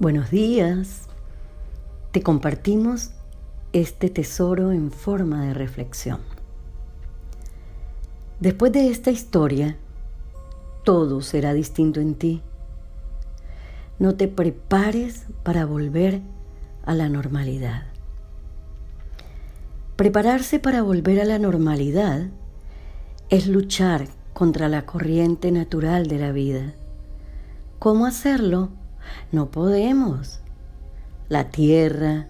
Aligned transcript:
Buenos 0.00 0.30
días. 0.30 1.08
Te 2.10 2.22
compartimos 2.22 3.10
este 3.74 4.08
tesoro 4.08 4.72
en 4.72 4.90
forma 4.90 5.44
de 5.44 5.52
reflexión. 5.52 6.20
Después 8.40 8.72
de 8.72 8.88
esta 8.88 9.10
historia, 9.10 9.76
todo 10.84 11.20
será 11.20 11.52
distinto 11.52 12.00
en 12.00 12.14
ti. 12.14 12.40
No 13.98 14.14
te 14.14 14.26
prepares 14.26 15.26
para 15.42 15.66
volver 15.66 16.22
a 16.86 16.94
la 16.94 17.10
normalidad. 17.10 17.82
Prepararse 19.96 20.58
para 20.60 20.80
volver 20.80 21.20
a 21.20 21.26
la 21.26 21.38
normalidad 21.38 22.30
es 23.28 23.46
luchar 23.48 24.08
contra 24.32 24.70
la 24.70 24.86
corriente 24.86 25.52
natural 25.52 26.06
de 26.06 26.18
la 26.18 26.32
vida. 26.32 26.72
¿Cómo 27.78 28.06
hacerlo? 28.06 28.79
No 29.32 29.50
podemos. 29.50 30.40
La 31.28 31.50
tierra, 31.50 32.26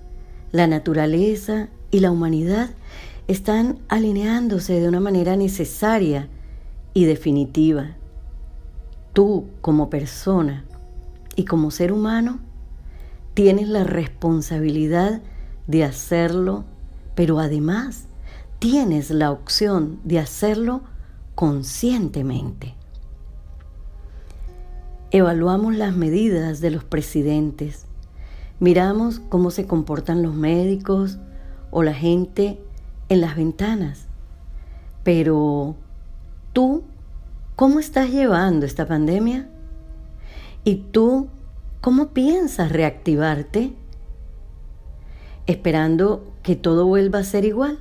la 0.53 0.67
naturaleza 0.67 1.69
y 1.91 2.01
la 2.01 2.11
humanidad 2.11 2.71
están 3.29 3.79
alineándose 3.89 4.81
de 4.81 4.89
una 4.89 5.01
manera 5.01 5.37
necesaria 5.37 6.29
y 6.95 7.05
definitiva. 7.05 7.97
Tú 9.13 9.47
como 9.61 9.91
persona 9.91 10.65
y 11.37 11.45
como 11.45 11.71
ser 11.71 11.93
humano 11.93 12.41
tienes 13.35 13.69
la 13.69 13.85
responsabilidad 13.85 15.23
de 15.67 15.85
hacerlo, 15.85 16.65
pero 17.15 17.39
además 17.39 18.07
tienes 18.59 19.11
la 19.11 19.31
opción 19.31 20.01
de 20.05 20.19
hacerlo 20.19 20.83
conscientemente. 21.35 22.75
Evaluamos 25.13 25.75
las 25.75 25.97
medidas 25.97 26.61
de 26.61 26.71
los 26.71 26.85
presidentes, 26.85 27.87
miramos 28.61 29.19
cómo 29.19 29.51
se 29.51 29.67
comportan 29.67 30.23
los 30.23 30.37
médicos 30.37 31.19
o 31.73 31.83
la 31.83 31.95
gente 31.95 32.61
en 33.09 33.21
las 33.21 33.35
ventanas. 33.35 34.07
Pero 35.03 35.75
tú, 36.53 36.85
¿cómo 37.57 37.81
estás 37.81 38.11
llevando 38.11 38.67
esta 38.67 38.87
pandemia? 38.87 39.49
¿Y 40.63 40.77
tú, 40.77 41.27
cómo 41.81 42.11
piensas 42.11 42.71
reactivarte? 42.71 43.75
¿Esperando 45.49 46.33
que 46.45 46.55
todo 46.55 46.87
vuelva 46.87 47.19
a 47.19 47.25
ser 47.25 47.45
igual? 47.45 47.81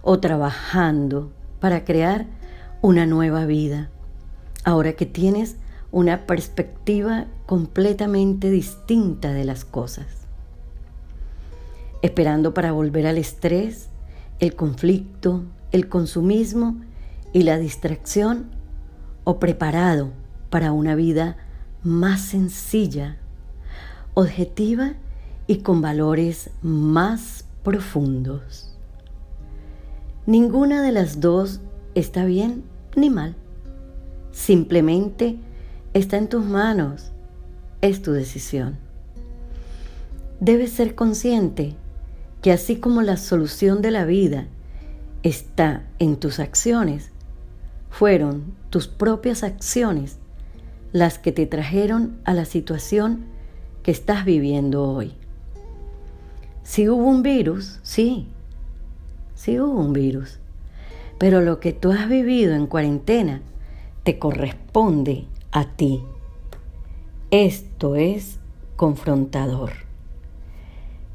¿O 0.00 0.20
trabajando 0.20 1.32
para 1.60 1.84
crear 1.84 2.24
una 2.80 3.04
nueva 3.04 3.44
vida? 3.44 3.90
Ahora 4.64 4.94
que 4.94 5.04
tienes 5.04 5.56
una 5.94 6.26
perspectiva 6.26 7.26
completamente 7.46 8.50
distinta 8.50 9.32
de 9.32 9.44
las 9.44 9.64
cosas. 9.64 10.06
Esperando 12.02 12.52
para 12.52 12.72
volver 12.72 13.06
al 13.06 13.16
estrés, 13.16 13.90
el 14.40 14.56
conflicto, 14.56 15.44
el 15.70 15.88
consumismo 15.88 16.80
y 17.32 17.44
la 17.44 17.58
distracción, 17.58 18.46
o 19.22 19.38
preparado 19.38 20.10
para 20.50 20.72
una 20.72 20.96
vida 20.96 21.36
más 21.84 22.22
sencilla, 22.22 23.18
objetiva 24.14 24.94
y 25.46 25.58
con 25.58 25.80
valores 25.80 26.50
más 26.60 27.44
profundos. 27.62 28.76
Ninguna 30.26 30.82
de 30.82 30.90
las 30.90 31.20
dos 31.20 31.60
está 31.94 32.24
bien 32.24 32.64
ni 32.96 33.10
mal. 33.10 33.36
Simplemente 34.32 35.38
está 35.94 36.18
en 36.18 36.28
tus 36.28 36.44
manos, 36.44 37.12
es 37.80 38.02
tu 38.02 38.12
decisión. 38.12 38.76
Debes 40.40 40.72
ser 40.72 40.96
consciente 40.96 41.76
que 42.42 42.50
así 42.50 42.76
como 42.76 43.00
la 43.00 43.16
solución 43.16 43.80
de 43.80 43.92
la 43.92 44.04
vida 44.04 44.46
está 45.22 45.84
en 46.00 46.16
tus 46.16 46.40
acciones, 46.40 47.10
fueron 47.90 48.54
tus 48.70 48.88
propias 48.88 49.44
acciones 49.44 50.18
las 50.92 51.18
que 51.18 51.30
te 51.30 51.46
trajeron 51.46 52.16
a 52.24 52.34
la 52.34 52.44
situación 52.44 53.26
que 53.84 53.92
estás 53.92 54.24
viviendo 54.24 54.82
hoy. 54.82 55.14
Si 56.64 56.88
hubo 56.88 57.04
un 57.04 57.22
virus, 57.22 57.78
sí, 57.82 58.26
sí 59.34 59.60
hubo 59.60 59.80
un 59.80 59.92
virus, 59.92 60.40
pero 61.18 61.40
lo 61.40 61.60
que 61.60 61.72
tú 61.72 61.92
has 61.92 62.08
vivido 62.08 62.54
en 62.54 62.66
cuarentena 62.66 63.42
te 64.02 64.18
corresponde 64.18 65.26
a 65.54 65.64
ti. 65.66 66.04
Esto 67.30 67.94
es 67.94 68.40
confrontador, 68.74 69.70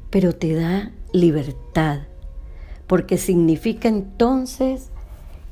pero 0.08 0.34
te 0.34 0.54
da 0.54 0.92
libertad, 1.12 2.00
porque 2.86 3.18
significa 3.18 3.88
entonces 3.88 4.88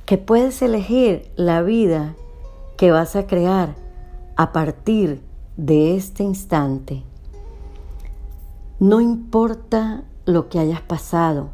que 0.07 0.17
puedes 0.17 0.63
elegir 0.63 1.31
la 1.37 1.61
vida 1.61 2.17
que 2.79 2.91
vas 2.91 3.15
a 3.15 3.27
crear 3.27 3.77
a 4.37 4.53
partir 4.53 5.21
de 5.59 5.95
este 5.95 6.23
instante. 6.23 7.03
No 8.81 9.03
importa 9.03 10.05
lo 10.25 10.49
que 10.49 10.61
hayas 10.61 10.81
pasado, 10.81 11.51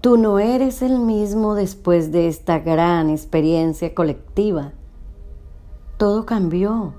tú 0.00 0.16
no 0.16 0.38
eres 0.38 0.82
el 0.82 1.00
mismo 1.00 1.56
después 1.56 2.12
de 2.12 2.28
esta 2.28 2.60
gran 2.60 3.10
experiencia 3.10 3.92
colectiva 3.92 4.72
todo 6.00 6.24
cambió. 6.24 6.94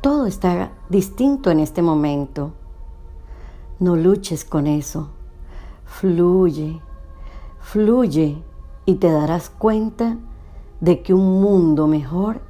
Todo 0.00 0.26
está 0.26 0.72
distinto 0.88 1.52
en 1.52 1.60
este 1.60 1.80
momento. 1.80 2.50
No 3.78 3.94
luches 3.94 4.44
con 4.44 4.66
eso. 4.66 5.10
Fluye, 5.84 6.80
fluye 7.60 8.42
y 8.84 8.96
te 8.96 9.12
darás 9.12 9.48
cuenta 9.48 10.16
de 10.80 11.02
que 11.02 11.14
un 11.14 11.40
mundo 11.40 11.86
mejor 11.86 12.40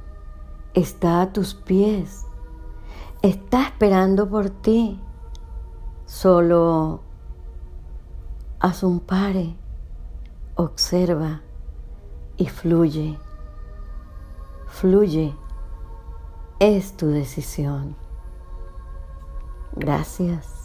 está 0.73 1.21
a 1.21 1.31
tus 1.31 1.53
pies. 1.53 2.25
Está 3.21 3.65
esperando 3.65 4.27
por 4.27 4.49
ti. 4.49 4.99
Solo 6.07 7.01
haz 8.59 8.81
un 8.81 8.99
pare, 8.99 9.55
observa 10.55 11.41
y 12.37 12.47
fluye. 12.47 13.19
Fluye 14.65 15.35
es 16.61 16.95
tu 16.95 17.07
decisión. 17.07 17.95
Gracias. 19.75 20.60